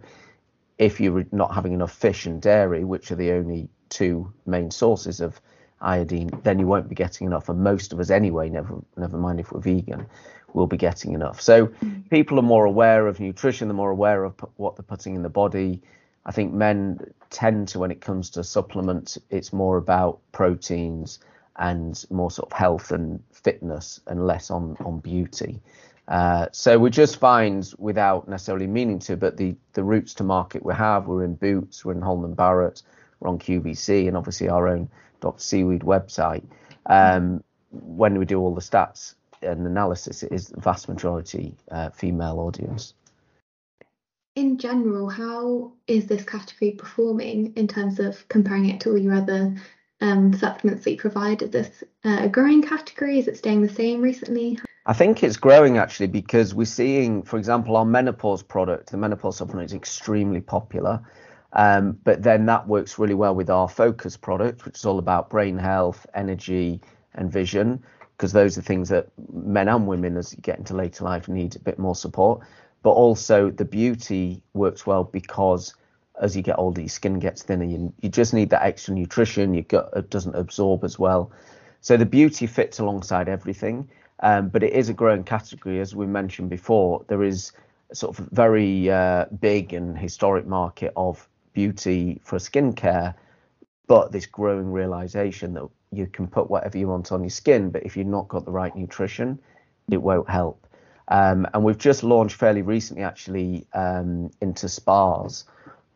if 0.78 1.00
you're 1.00 1.26
not 1.32 1.54
having 1.54 1.73
enough 1.73 1.92
fish 1.92 2.26
and 2.26 2.40
dairy, 2.40 2.85
which 2.85 3.11
are 3.11 3.16
the 3.16 3.32
only 3.32 3.68
two 3.88 4.32
main 4.47 4.71
sources 4.71 5.21
of 5.21 5.40
iodine, 5.80 6.30
then 6.44 6.59
you 6.59 6.66
won't 6.66 6.88
be 6.88 6.94
getting 6.94 7.26
enough. 7.26 7.49
And 7.49 7.61
most 7.61 7.92
of 7.92 8.00
us, 8.00 8.11
anyway, 8.11 8.49
never 8.49 8.76
never 8.97 9.18
mind 9.18 9.40
if 9.40 9.52
we're 9.52 9.61
vegan, 9.61 10.06
will 10.54 10.66
be 10.66 10.76
getting 10.76 11.12
enough. 11.12 11.40
So 11.40 11.66
mm. 11.66 12.09
people 12.11 12.38
are 12.38 12.42
more 12.42 12.64
aware 12.64 13.06
of 13.06 13.21
nutrition, 13.21 13.68
they're 13.68 13.75
more 13.75 13.90
aware 13.90 14.25
of 14.25 14.35
what 14.56 14.76
they're 14.76 14.82
putting 14.82 15.14
in 15.14 15.23
the 15.23 15.28
body. 15.28 15.80
I 16.25 16.32
think 16.32 16.52
men 16.52 17.12
tend 17.30 17.68
to, 17.68 17.78
when 17.80 17.90
it 17.90 18.00
comes 18.00 18.30
to 18.30 18.44
supplements, 18.44 19.18
it's 19.30 19.52
more 19.52 19.76
about 19.76 20.21
proteins 20.30 21.18
and 21.56 22.04
more 22.11 22.30
sort 22.30 22.50
of 22.50 22.56
health 22.56 22.92
and 22.92 23.23
fitness 23.32 24.00
and 24.06 24.26
less 24.26 24.50
on 24.50 24.76
on 24.85 25.00
beauty. 25.00 25.61
Uh, 26.09 26.47
so 26.52 26.78
we 26.78 26.90
just 26.90 27.16
find, 27.18 27.73
without 27.78 28.28
necessarily 28.28 28.66
meaning 28.66 28.99
to, 28.99 29.16
but 29.16 29.37
the 29.37 29.54
the 29.73 29.82
routes 29.82 30.14
to 30.14 30.25
market 30.25 30.64
we 30.64 30.75
have, 30.75 31.06
we're 31.06 31.25
in 31.25 31.35
Boots, 31.35 31.85
we're 31.85 31.92
in 31.92 32.02
Holland 32.02 32.37
Barrett, 32.37 32.82
we're 33.21 33.28
on 33.28 33.38
QVC, 33.38 34.09
and 34.09 34.16
obviously 34.16 34.49
our 34.49 34.68
own 34.68 34.88
Dr. 35.21 35.40
Seaweed 35.40 35.82
website. 35.82 36.44
Um, 36.87 37.42
when 37.71 38.18
we 38.18 38.25
do 38.25 38.38
all 38.38 38.54
the 38.54 38.61
stats 38.61 39.14
and 39.42 39.66
analysis, 39.66 40.22
it 40.22 40.32
is 40.32 40.49
the 40.49 40.61
vast 40.61 40.88
majority 40.88 41.54
uh, 41.70 41.90
female 41.90 42.38
audience. 42.40 42.94
In 44.34 44.56
general, 44.56 45.11
how 45.11 45.72
is 45.87 46.06
this 46.06 46.25
category 46.25 46.72
performing 46.72 47.52
in 47.54 47.68
terms 47.68 48.00
of 48.00 48.26
comparing 48.28 48.70
it 48.70 48.80
to 48.80 48.90
all 48.90 48.99
your 48.99 49.14
other 49.14 49.54
um, 50.00 50.32
supplements 50.32 50.84
that 50.84 50.92
you 50.92 50.96
provide? 50.96 51.42
Is 51.42 51.50
this 51.50 51.84
uh, 52.04 52.20
a 52.22 52.28
growing 52.28 52.62
category? 52.62 53.18
Is 53.18 53.28
it 53.28 53.37
staying 53.37 53.62
the 53.62 53.68
same 53.68 54.00
recently? 54.00 54.58
I 54.87 54.94
think 54.94 55.22
it's 55.22 55.37
growing 55.37 55.78
actually 55.78 56.08
because 56.08 56.54
we're 56.54 56.64
seeing, 56.64 57.22
for 57.22 57.37
example, 57.37 57.76
our 57.76 57.84
menopause 57.84 58.42
product, 58.42 58.90
the 58.90 58.96
menopause 58.96 59.37
supplement 59.37 59.70
is 59.70 59.75
extremely 59.75 60.40
popular. 60.40 61.00
Um, 61.52 61.99
but 62.02 62.22
then 62.22 62.46
that 62.46 62.66
works 62.66 62.99
really 62.99 63.14
well 63.14 63.34
with 63.34 63.50
our 63.50 63.68
focus 63.68 64.16
product, 64.16 64.64
which 64.64 64.76
is 64.76 64.87
all 64.87 64.99
about 64.99 65.30
brain 65.30 65.58
health, 65.58 66.06
energy, 66.14 66.80
and 67.14 67.30
vision, 67.30 67.82
because 68.22 68.32
those 68.32 68.56
are 68.56 68.62
things 68.62 68.88
that 68.88 69.08
men 69.32 69.66
and 69.66 69.84
women, 69.84 70.16
as 70.16 70.32
you 70.32 70.38
get 70.42 70.56
into 70.56 70.76
later 70.76 71.02
life, 71.02 71.26
need 71.26 71.56
a 71.56 71.58
bit 71.58 71.76
more 71.76 71.96
support. 71.96 72.40
But 72.84 72.92
also 72.92 73.50
the 73.50 73.64
beauty 73.64 74.40
works 74.54 74.86
well 74.86 75.02
because 75.02 75.74
as 76.20 76.36
you 76.36 76.42
get 76.42 76.56
older, 76.56 76.82
your 76.82 76.88
skin 76.88 77.18
gets 77.18 77.42
thinner. 77.42 77.64
You, 77.64 77.92
you 78.00 78.08
just 78.08 78.32
need 78.32 78.50
that 78.50 78.62
extra 78.62 78.94
nutrition. 78.94 79.54
Your 79.54 79.64
gut 79.64 80.08
doesn't 80.08 80.36
absorb 80.36 80.84
as 80.84 81.00
well. 81.00 81.32
So 81.80 81.96
the 81.96 82.06
beauty 82.06 82.46
fits 82.46 82.78
alongside 82.78 83.28
everything. 83.28 83.88
Um, 84.20 84.50
but 84.50 84.62
it 84.62 84.72
is 84.72 84.88
a 84.88 84.94
growing 84.94 85.24
category, 85.24 85.80
as 85.80 85.96
we 85.96 86.06
mentioned 86.06 86.48
before. 86.48 87.04
There 87.08 87.24
is 87.24 87.50
sort 87.92 88.16
of 88.16 88.24
very 88.28 88.88
uh, 88.88 89.24
big 89.40 89.72
and 89.72 89.98
historic 89.98 90.46
market 90.46 90.92
of 90.96 91.28
beauty 91.54 92.20
for 92.22 92.38
skincare, 92.38 93.14
but 93.88 94.12
this 94.12 94.26
growing 94.26 94.70
realization 94.70 95.54
that 95.54 95.68
you 95.92 96.06
can 96.06 96.26
put 96.26 96.50
whatever 96.50 96.78
you 96.78 96.88
want 96.88 97.12
on 97.12 97.22
your 97.22 97.30
skin, 97.30 97.70
but 97.70 97.82
if 97.84 97.96
you've 97.96 98.06
not 98.06 98.28
got 98.28 98.44
the 98.44 98.50
right 98.50 98.75
nutrition, 98.75 99.38
it 99.90 99.99
won't 100.02 100.28
help. 100.28 100.66
Um, 101.08 101.46
and 101.52 101.62
we've 101.62 101.78
just 101.78 102.02
launched 102.02 102.37
fairly 102.37 102.62
recently, 102.62 103.02
actually, 103.02 103.66
um, 103.75 104.30
into 104.40 104.68
spas, 104.68 105.44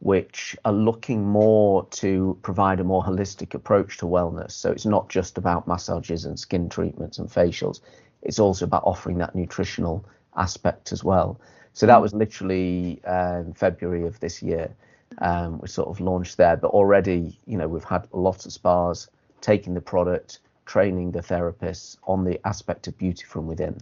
which 0.01 0.57
are 0.65 0.73
looking 0.73 1.25
more 1.25 1.87
to 1.87 2.39
provide 2.43 2.81
a 2.81 2.85
more 2.85 3.03
holistic 3.03 3.55
approach 3.55 3.97
to 3.99 4.05
wellness. 4.05 4.53
So 4.53 4.71
it's 4.71 4.85
not 4.85 5.09
just 5.09 5.39
about 5.39 5.67
massages 5.67 6.27
and 6.27 6.39
skin 6.39 6.69
treatments 6.69 7.19
and 7.19 7.29
facials, 7.29 7.81
it's 8.23 8.39
also 8.39 8.65
about 8.65 8.83
offering 8.85 9.19
that 9.19 9.35
nutritional 9.35 10.05
aspect 10.37 10.93
as 10.93 11.03
well. 11.03 11.41
So 11.73 11.87
that 11.87 12.01
was 12.01 12.13
literally 12.13 13.01
um, 13.05 13.53
February 13.55 14.07
of 14.07 14.19
this 14.21 14.43
year. 14.43 14.75
Um, 15.19 15.59
we 15.61 15.69
sort 15.69 15.89
of 15.89 16.01
launched 16.01 16.37
there, 16.37 16.57
but 16.57 16.69
already, 16.73 17.39
you 17.47 17.57
know, 17.57 17.69
we've 17.69 17.85
had 17.85 18.09
lots 18.13 18.45
of 18.45 18.53
spas 18.53 19.09
taking 19.41 19.75
the 19.75 19.81
product, 19.81 20.41
training 20.65 21.13
the 21.13 21.21
therapists 21.21 21.97
on 22.05 22.25
the 22.25 22.45
aspect 22.47 22.87
of 22.89 22.99
beauty 22.99 23.25
from 23.25 23.47
within. 23.47 23.79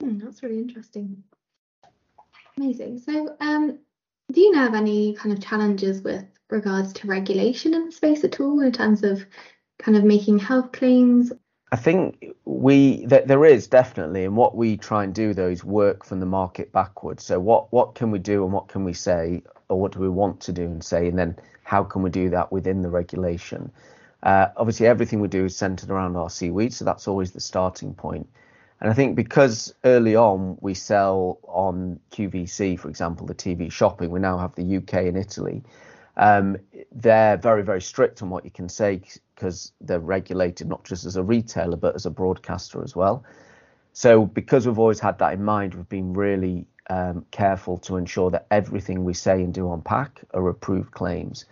Hmm, 0.00 0.18
that's 0.18 0.42
really 0.42 0.58
interesting. 0.58 1.22
Amazing. 2.56 2.98
So, 2.98 3.36
um, 3.40 3.78
do 4.32 4.40
you 4.40 4.52
have 4.54 4.74
any 4.74 5.14
kind 5.14 5.32
of 5.32 5.42
challenges 5.42 6.02
with 6.02 6.24
regards 6.50 6.92
to 6.94 7.06
regulation 7.06 7.74
in 7.74 7.86
the 7.86 7.92
space 7.92 8.24
at 8.24 8.40
all 8.40 8.60
in 8.60 8.72
terms 8.72 9.02
of 9.02 9.24
kind 9.78 9.96
of 9.96 10.04
making 10.04 10.38
health 10.38 10.72
claims? 10.72 11.32
I 11.72 11.76
think 11.76 12.34
we 12.44 13.06
that 13.06 13.28
there 13.28 13.44
is 13.44 13.68
definitely, 13.68 14.24
and 14.24 14.36
what 14.36 14.56
we 14.56 14.76
try 14.76 15.04
and 15.04 15.14
do 15.14 15.32
though 15.32 15.48
is 15.48 15.64
work 15.64 16.04
from 16.04 16.18
the 16.18 16.26
market 16.26 16.72
backwards. 16.72 17.24
So 17.24 17.38
what 17.38 17.72
what 17.72 17.94
can 17.94 18.10
we 18.10 18.18
do 18.18 18.44
and 18.44 18.52
what 18.52 18.68
can 18.68 18.84
we 18.84 18.92
say, 18.92 19.42
or 19.68 19.80
what 19.80 19.92
do 19.92 20.00
we 20.00 20.08
want 20.08 20.40
to 20.40 20.52
do 20.52 20.64
and 20.64 20.82
say, 20.82 21.06
and 21.06 21.18
then 21.18 21.36
how 21.62 21.84
can 21.84 22.02
we 22.02 22.10
do 22.10 22.28
that 22.30 22.50
within 22.50 22.82
the 22.82 22.90
regulation? 22.90 23.70
Uh, 24.22 24.48
obviously, 24.56 24.86
everything 24.86 25.20
we 25.20 25.28
do 25.28 25.46
is 25.46 25.56
centered 25.56 25.90
around 25.90 26.16
our 26.16 26.30
seaweed, 26.30 26.74
so 26.74 26.84
that's 26.84 27.08
always 27.08 27.32
the 27.32 27.40
starting 27.40 27.94
point. 27.94 28.28
And 28.80 28.90
I 28.90 28.94
think 28.94 29.14
because 29.14 29.74
early 29.84 30.16
on 30.16 30.56
we 30.60 30.74
sell 30.74 31.38
on 31.44 32.00
QVC, 32.12 32.78
for 32.78 32.88
example, 32.88 33.26
the 33.26 33.34
TV 33.34 33.70
shopping, 33.70 34.10
we 34.10 34.20
now 34.20 34.38
have 34.38 34.54
the 34.54 34.76
UK 34.78 34.94
and 34.94 35.18
Italy. 35.18 35.62
Um, 36.16 36.56
they're 36.92 37.36
very, 37.36 37.62
very 37.62 37.80
strict 37.80 38.22
on 38.22 38.30
what 38.30 38.44
you 38.44 38.50
can 38.50 38.68
say 38.68 39.00
because 39.34 39.72
they're 39.80 40.00
regulated 40.00 40.68
not 40.68 40.84
just 40.84 41.04
as 41.04 41.16
a 41.16 41.22
retailer 41.22 41.76
but 41.76 41.94
as 41.94 42.04
a 42.04 42.10
broadcaster 42.10 42.82
as 42.82 42.96
well. 42.96 43.24
So 43.92 44.26
because 44.26 44.66
we've 44.66 44.78
always 44.78 45.00
had 45.00 45.18
that 45.18 45.32
in 45.34 45.44
mind, 45.44 45.74
we've 45.74 45.88
been 45.88 46.12
really 46.12 46.66
um, 46.88 47.24
careful 47.30 47.78
to 47.78 47.96
ensure 47.96 48.30
that 48.30 48.46
everything 48.50 49.04
we 49.04 49.14
say 49.14 49.42
and 49.42 49.52
do 49.52 49.70
on 49.70 49.82
pack 49.82 50.20
are 50.32 50.48
approved 50.48 50.92
claims. 50.92 51.44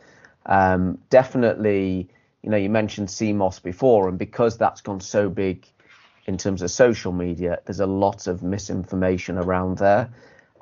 Um, 0.47 0.99
definitely, 1.11 2.09
you 2.43 2.51
know, 2.51 2.57
you 2.57 2.71
mentioned 2.71 3.11
sea 3.11 3.33
moss 3.33 3.59
before, 3.59 4.09
and 4.09 4.19
because 4.19 4.57
that's 4.57 4.81
gone 4.81 5.01
so 5.01 5.29
big 5.29 5.67
in 6.27 6.37
terms 6.37 6.63
of 6.63 6.71
social 6.71 7.13
media, 7.13 7.59
there's 7.65 7.81
a 7.81 7.87
lot 7.87 8.27
of 8.27 8.43
misinformation 8.43 9.39
around 9.39 9.79
there. 9.79 10.11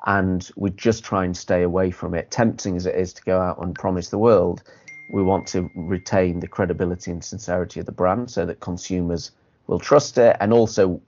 And 0.05 0.49
we 0.55 0.69
just 0.69 1.03
try 1.03 1.25
and 1.25 1.35
stay 1.35 1.63
away 1.63 1.91
from 1.91 2.13
it. 2.13 2.31
Tempting 2.31 2.77
as 2.77 2.85
it 2.85 2.95
is 2.95 3.11
to 3.13 3.23
go 3.23 3.41
out 3.41 3.61
and 3.61 3.75
promise 3.75 4.09
the 4.09 4.17
world, 4.17 4.63
we 5.11 5.21
want 5.21 5.47
to 5.47 5.69
retain 5.75 6.39
the 6.39 6.47
credibility 6.47 7.11
and 7.11 7.23
sincerity 7.23 7.79
of 7.79 7.85
the 7.85 7.91
brand 7.91 8.31
so 8.31 8.45
that 8.45 8.59
consumers 8.61 9.31
will 9.67 9.79
trust 9.79 10.17
it 10.17 10.37
and 10.39 10.53
also 10.53 11.01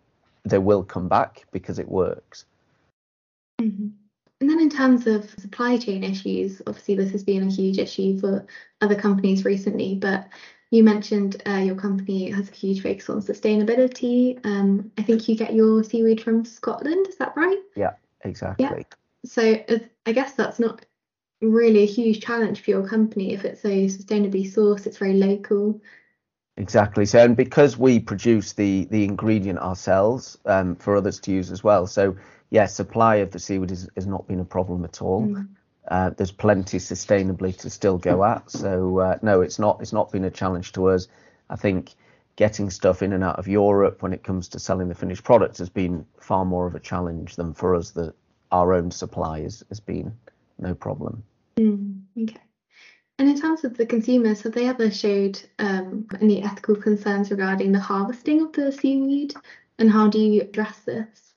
they 0.43 0.57
will 0.57 0.83
come 0.83 1.07
back 1.07 1.45
because 1.51 1.79
it 1.79 1.87
works. 1.87 2.45
Mm-hmm. 3.61 3.87
And 4.41 4.49
then 4.49 4.59
in 4.59 4.69
terms 4.69 5.05
of 5.05 5.29
supply 5.39 5.77
chain 5.77 6.03
issues, 6.03 6.61
obviously 6.65 6.95
this 6.95 7.11
has 7.11 7.23
been 7.23 7.47
a 7.47 7.51
huge 7.51 7.77
issue 7.77 8.19
for 8.19 8.45
other 8.81 8.95
companies 8.95 9.43
recently, 9.43 9.95
but 9.95 10.27
you 10.71 10.83
mentioned 10.83 11.41
uh, 11.47 11.57
your 11.57 11.75
company 11.75 12.29
has 12.29 12.49
a 12.49 12.53
huge 12.53 12.83
focus 12.83 13.09
on 13.09 13.21
sustainability. 13.21 14.39
Um, 14.45 14.91
I 14.97 15.03
think 15.03 15.27
you 15.27 15.35
get 15.35 15.53
your 15.53 15.83
seaweed 15.83 16.21
from 16.21 16.45
Scotland, 16.45 17.07
is 17.07 17.17
that 17.17 17.35
right? 17.35 17.59
Yeah, 17.75 17.93
exactly. 18.21 18.65
Yeah. 18.65 18.83
So 19.25 19.63
I 20.05 20.11
guess 20.11 20.33
that's 20.33 20.59
not 20.59 20.85
really 21.41 21.83
a 21.83 21.87
huge 21.87 22.21
challenge 22.21 22.61
for 22.61 22.71
your 22.71 22.87
company 22.87 23.33
if 23.33 23.45
it's 23.45 23.61
so 23.61 23.69
sustainably 23.69 24.45
sourced, 24.45 24.85
it's 24.85 24.97
very 24.97 25.13
local. 25.13 25.81
Exactly. 26.57 27.05
So, 27.05 27.23
and 27.23 27.37
because 27.37 27.77
we 27.77 27.99
produce 27.99 28.53
the 28.53 28.85
the 28.91 29.05
ingredient 29.05 29.59
ourselves 29.59 30.37
um, 30.45 30.75
for 30.75 30.97
others 30.97 31.19
to 31.21 31.31
use 31.31 31.51
as 31.51 31.63
well. 31.63 31.87
So, 31.87 32.11
yes, 32.11 32.19
yeah, 32.51 32.65
supply 32.65 33.15
of 33.17 33.31
the 33.31 33.39
seaweed 33.39 33.69
has, 33.69 33.89
has 33.95 34.05
not 34.05 34.27
been 34.27 34.41
a 34.41 34.45
problem 34.45 34.83
at 34.83 35.01
all. 35.01 35.21
Mm. 35.21 35.47
Uh, 35.89 36.11
there's 36.11 36.31
plenty 36.31 36.77
sustainably 36.77 37.57
to 37.57 37.69
still 37.69 37.97
go 37.97 38.23
at. 38.23 38.49
So, 38.49 38.99
uh, 38.99 39.17
no, 39.23 39.41
it's 39.41 39.57
not 39.57 39.81
it's 39.81 39.91
not 39.91 40.11
been 40.11 40.23
a 40.23 40.31
challenge 40.31 40.71
to 40.73 40.87
us. 40.89 41.07
I 41.49 41.55
think 41.55 41.95
getting 42.35 42.69
stuff 42.69 43.01
in 43.01 43.11
and 43.11 43.23
out 43.23 43.37
of 43.39 43.47
Europe 43.47 44.01
when 44.01 44.13
it 44.13 44.23
comes 44.23 44.47
to 44.49 44.59
selling 44.59 44.87
the 44.87 44.95
finished 44.95 45.23
product 45.23 45.57
has 45.57 45.69
been 45.69 46.05
far 46.19 46.45
more 46.45 46.67
of 46.67 46.75
a 46.75 46.79
challenge 46.79 47.35
than 47.35 47.53
for 47.53 47.75
us 47.75 47.91
that 47.91 48.13
our 48.51 48.73
own 48.73 48.91
supply 48.91 49.41
has, 49.41 49.63
has 49.69 49.79
been 49.79 50.13
no 50.59 50.73
problem. 50.73 51.23
Mm, 51.57 52.01
okay. 52.21 52.39
And 53.17 53.27
in 53.27 53.41
terms 53.41 53.65
of 53.65 53.75
the 53.75 53.85
consumers, 53.85 54.41
have 54.43 54.53
they 54.53 54.67
ever 54.67 54.89
showed 54.89 55.41
um, 55.59 56.07
any 56.21 56.41
ethical 56.41 56.75
concerns 56.75 57.29
regarding 57.31 57.73
the 57.73 57.79
harvesting 57.79 58.41
of 58.41 58.53
the 58.53 58.71
seaweed? 58.71 59.33
And 59.77 59.91
how 59.91 60.07
do 60.07 60.19
you 60.19 60.41
address 60.41 60.79
this? 60.79 61.28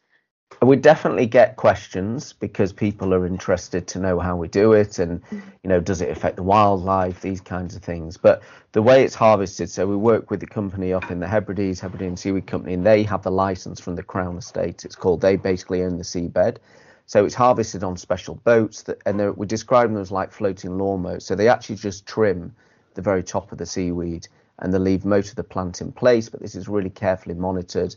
We 0.64 0.76
definitely 0.76 1.26
get 1.26 1.56
questions 1.56 2.34
because 2.34 2.72
people 2.72 3.12
are 3.14 3.26
interested 3.26 3.88
to 3.88 3.98
know 3.98 4.20
how 4.20 4.36
we 4.36 4.46
do 4.46 4.74
it 4.74 5.00
and, 5.00 5.20
mm. 5.24 5.42
you 5.64 5.68
know, 5.68 5.80
does 5.80 6.00
it 6.00 6.08
affect 6.08 6.36
the 6.36 6.44
wildlife, 6.44 7.20
these 7.20 7.40
kinds 7.40 7.74
of 7.74 7.82
things. 7.82 8.16
But 8.16 8.42
the 8.70 8.80
way 8.80 9.02
it's 9.02 9.16
harvested, 9.16 9.70
so 9.70 9.88
we 9.88 9.96
work 9.96 10.30
with 10.30 10.38
the 10.38 10.46
company 10.46 10.92
up 10.92 11.10
in 11.10 11.18
the 11.18 11.26
Hebrides, 11.26 11.80
Hebridean 11.80 12.16
Seaweed 12.16 12.46
Company, 12.46 12.74
and 12.74 12.86
they 12.86 13.02
have 13.02 13.22
the 13.24 13.30
license 13.32 13.80
from 13.80 13.96
the 13.96 14.04
Crown 14.04 14.38
Estate. 14.38 14.84
It's 14.84 14.94
called, 14.94 15.20
they 15.20 15.34
basically 15.34 15.82
own 15.82 15.98
the 15.98 16.04
seabed. 16.04 16.58
So 17.06 17.24
it's 17.24 17.34
harvested 17.34 17.82
on 17.82 17.96
special 17.96 18.36
boats, 18.36 18.84
that, 18.84 19.02
and 19.04 19.36
we 19.36 19.46
describe 19.48 19.92
them 19.92 20.00
as 20.00 20.12
like 20.12 20.30
floating 20.30 20.70
lawnmowers. 20.70 21.22
So 21.22 21.34
they 21.34 21.48
actually 21.48 21.76
just 21.76 22.06
trim 22.06 22.54
the 22.94 23.02
very 23.02 23.24
top 23.24 23.50
of 23.50 23.58
the 23.58 23.66
seaweed 23.66 24.28
and 24.60 24.72
they 24.72 24.78
leave 24.78 25.04
most 25.04 25.30
of 25.30 25.36
the 25.36 25.44
plant 25.44 25.80
in 25.80 25.90
place, 25.92 26.28
but 26.28 26.40
this 26.40 26.54
is 26.54 26.68
really 26.68 26.90
carefully 26.90 27.34
monitored. 27.34 27.96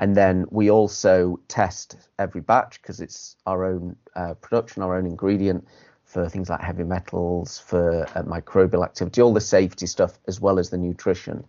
And 0.00 0.16
then 0.16 0.46
we 0.50 0.70
also 0.70 1.38
test 1.46 1.96
every 2.18 2.40
batch 2.40 2.82
because 2.82 3.00
it's 3.00 3.36
our 3.46 3.64
own 3.64 3.94
uh, 4.16 4.34
production, 4.34 4.82
our 4.82 4.96
own 4.96 5.06
ingredient 5.06 5.68
for 6.04 6.28
things 6.28 6.48
like 6.50 6.60
heavy 6.60 6.82
metals, 6.82 7.60
for 7.60 8.04
uh, 8.16 8.22
microbial 8.24 8.84
activity, 8.84 9.20
all 9.20 9.32
the 9.32 9.40
safety 9.40 9.86
stuff, 9.86 10.18
as 10.26 10.40
well 10.40 10.58
as 10.58 10.70
the 10.70 10.78
nutrition. 10.78 11.44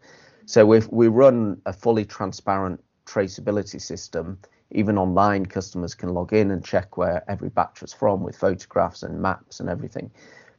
So 0.45 0.65
we 0.67 0.81
we 0.91 1.07
run 1.07 1.59
a 1.65 1.73
fully 1.73 2.05
transparent 2.05 2.83
traceability 3.07 3.81
system 3.81 4.37
even 4.71 4.97
online, 4.97 5.45
customers 5.45 5.93
can 5.93 6.13
log 6.13 6.33
in 6.33 6.51
and 6.51 6.63
check 6.63 6.97
where 6.97 7.23
every 7.29 7.49
batch 7.49 7.81
was 7.81 7.93
from 7.93 8.23
with 8.23 8.37
photographs 8.37 9.03
and 9.03 9.21
maps 9.21 9.59
and 9.59 9.69
everything. 9.69 10.09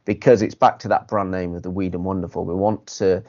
Because 0.05 0.41
it's 0.41 0.55
back 0.55 0.79
to 0.79 0.87
that 0.89 1.07
brand 1.07 1.31
name 1.31 1.55
of 1.55 1.63
the 1.63 1.71
Weed 1.71 1.95
and 1.95 2.05
Wonderful. 2.05 2.45
We 2.45 2.53
want 2.53 2.85
to 2.87 3.23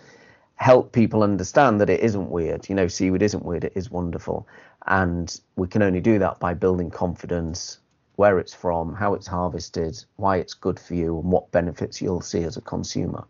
help 0.56 0.92
people 0.92 1.22
understand 1.22 1.80
that 1.80 1.90
it 1.90 2.00
isn't 2.00 2.30
weird. 2.30 2.68
You 2.68 2.74
know, 2.74 2.88
seaweed 2.88 3.22
isn't 3.22 3.44
weird, 3.44 3.64
it 3.64 3.72
is 3.74 3.90
wonderful. 3.90 4.46
And 4.86 5.40
we 5.56 5.68
can 5.68 5.82
only 5.82 6.00
do 6.00 6.18
that 6.18 6.38
by 6.40 6.54
building 6.54 6.90
confidence, 6.90 7.78
where 8.16 8.38
it's 8.38 8.54
from, 8.54 8.94
how 8.94 9.14
it's 9.14 9.26
harvested, 9.26 10.02
why 10.16 10.36
it's 10.36 10.54
good 10.54 10.78
for 10.78 10.94
you, 10.94 11.18
and 11.18 11.30
what 11.32 11.50
benefits 11.50 12.00
you'll 12.00 12.20
see 12.20 12.44
as 12.44 12.56
a 12.56 12.60
consumer. 12.60 13.24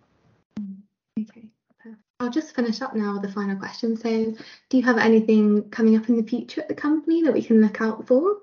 Mm-hmm. 0.61 1.23
Okay. 1.23 1.49
I'll 2.21 2.31
just 2.31 2.55
finish 2.55 2.81
up 2.81 2.95
now 2.95 3.15
with 3.15 3.23
the 3.23 3.33
final 3.33 3.57
question. 3.57 3.97
So, 3.97 4.35
do 4.69 4.77
you 4.77 4.83
have 4.83 4.99
anything 4.99 5.69
coming 5.71 5.97
up 5.97 6.09
in 6.09 6.17
the 6.17 6.23
future 6.23 6.61
at 6.61 6.69
the 6.69 6.75
company 6.75 7.23
that 7.23 7.33
we 7.33 7.43
can 7.43 7.61
look 7.61 7.81
out 7.81 8.07
for? 8.07 8.37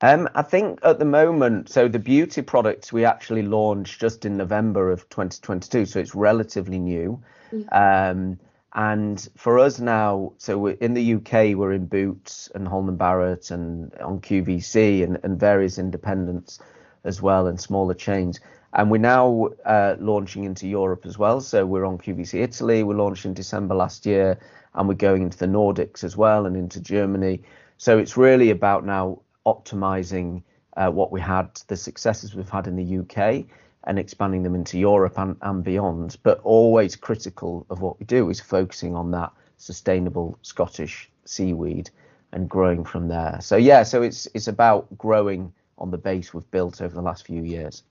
Um, 0.00 0.28
I 0.34 0.42
think 0.42 0.80
at 0.82 0.98
the 0.98 1.04
moment, 1.04 1.70
so 1.70 1.88
the 1.88 1.98
beauty 1.98 2.42
products 2.42 2.92
we 2.92 3.04
actually 3.04 3.42
launched 3.42 4.00
just 4.00 4.24
in 4.24 4.36
November 4.36 4.90
of 4.90 5.08
2022, 5.08 5.86
so 5.86 6.00
it's 6.00 6.14
relatively 6.14 6.78
new. 6.78 7.22
Yeah. 7.52 8.10
Um, 8.10 8.38
and 8.74 9.28
for 9.36 9.60
us 9.60 9.78
now, 9.78 10.32
so 10.38 10.58
we're 10.58 10.74
in 10.80 10.94
the 10.94 11.14
UK, 11.14 11.56
we're 11.56 11.72
in 11.72 11.86
Boots 11.86 12.50
and 12.56 12.66
Holland 12.66 12.98
Barrett 12.98 13.52
and 13.52 13.94
on 14.00 14.20
QVC 14.20 15.04
and, 15.04 15.18
and 15.22 15.38
various 15.38 15.78
independents 15.78 16.58
as 17.04 17.22
well 17.22 17.46
and 17.46 17.60
smaller 17.60 17.94
chains. 17.94 18.40
And 18.72 18.90
we're 18.90 18.98
now 18.98 19.50
uh, 19.64 19.94
launching 20.00 20.42
into 20.42 20.66
Europe 20.66 21.06
as 21.06 21.16
well. 21.16 21.40
So 21.40 21.64
we're 21.64 21.84
on 21.84 21.98
QVC 21.98 22.42
Italy. 22.42 22.82
We 22.82 22.94
launched 22.96 23.24
in 23.24 23.32
December 23.32 23.76
last 23.76 24.04
year, 24.04 24.40
and 24.74 24.88
we're 24.88 24.94
going 24.94 25.22
into 25.22 25.38
the 25.38 25.46
Nordics 25.46 26.02
as 26.02 26.16
well 26.16 26.44
and 26.44 26.56
into 26.56 26.80
Germany. 26.80 27.42
So 27.78 27.98
it's 27.98 28.16
really 28.16 28.50
about 28.50 28.84
now 28.84 29.20
optimizing 29.46 30.42
uh, 30.76 30.90
what 30.90 31.12
we 31.12 31.20
had, 31.20 31.54
the 31.68 31.76
successes 31.76 32.34
we've 32.34 32.48
had 32.48 32.66
in 32.66 32.76
the 32.76 32.98
UK, 32.98 33.44
and 33.84 33.98
expanding 33.98 34.42
them 34.42 34.54
into 34.54 34.78
Europe 34.78 35.18
and, 35.18 35.36
and 35.42 35.62
beyond. 35.62 36.16
But 36.22 36.40
always 36.42 36.96
critical 36.96 37.66
of 37.70 37.80
what 37.80 37.98
we 38.00 38.06
do 38.06 38.30
is 38.30 38.40
focusing 38.40 38.94
on 38.94 39.10
that 39.12 39.32
sustainable 39.56 40.38
Scottish 40.42 41.10
seaweed 41.24 41.90
and 42.32 42.48
growing 42.48 42.84
from 42.84 43.08
there. 43.08 43.38
So 43.40 43.56
yeah, 43.56 43.82
so 43.82 44.02
it's 44.02 44.26
it's 44.34 44.48
about 44.48 44.86
growing 44.98 45.52
on 45.78 45.90
the 45.90 45.98
base 45.98 46.34
we've 46.34 46.50
built 46.50 46.80
over 46.80 46.94
the 46.94 47.02
last 47.02 47.26
few 47.26 47.42
years. 47.42 47.82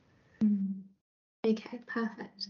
Mm. 0.44 0.74
Okay, 1.46 1.80
perfect. 1.88 2.48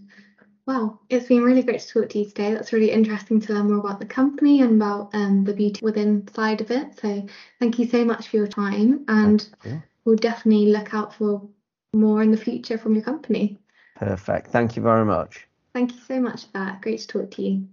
Wow, 0.65 1.00
it's 1.10 1.27
been 1.27 1.43
really 1.43 1.62
great 1.62 1.82
to 1.82 1.88
talk 1.88 2.10
to 2.10 2.20
you 2.20 2.25
today. 2.25 2.53
That's 2.53 2.72
really 2.72 2.91
interesting 2.91 3.41
to 3.41 3.53
learn 3.53 3.70
more 3.70 3.79
about 3.79 4.00
the 4.00 4.05
company 4.05 4.62
and 4.62 4.82
about 4.82 5.13
um, 5.13 5.43
the 5.43 5.53
beauty 5.53 5.82
within 5.84 6.25
side 6.29 6.62
of 6.62 6.72
it. 6.72 6.98
So 7.00 7.25
thank 7.60 7.79
you 7.79 7.86
so 7.86 8.05
much 8.05 8.29
for 8.29 8.38
your 8.38 8.48
time, 8.48 9.03
and 9.10 9.46
we'll 10.05 10.15
definitely 10.15 10.67
look 10.67 10.93
out 10.93 11.13
for 11.15 11.50
more 11.93 12.24
in 12.24 12.32
the 12.32 12.38
future 12.38 12.77
from 12.77 12.96
your 12.96 13.03
company. 13.03 13.60
Perfect. 13.96 14.48
Thank 14.48 14.77
you 14.77 14.82
very 14.82 15.03
much. 15.03 15.48
Thank 15.74 15.91
you 15.91 16.00
so 16.08 16.22
much 16.22 16.46
for 16.46 16.51
that. 16.53 16.82
Great 16.82 17.00
to 17.01 17.08
talk 17.08 17.32
to 17.32 17.41
you. 17.41 17.67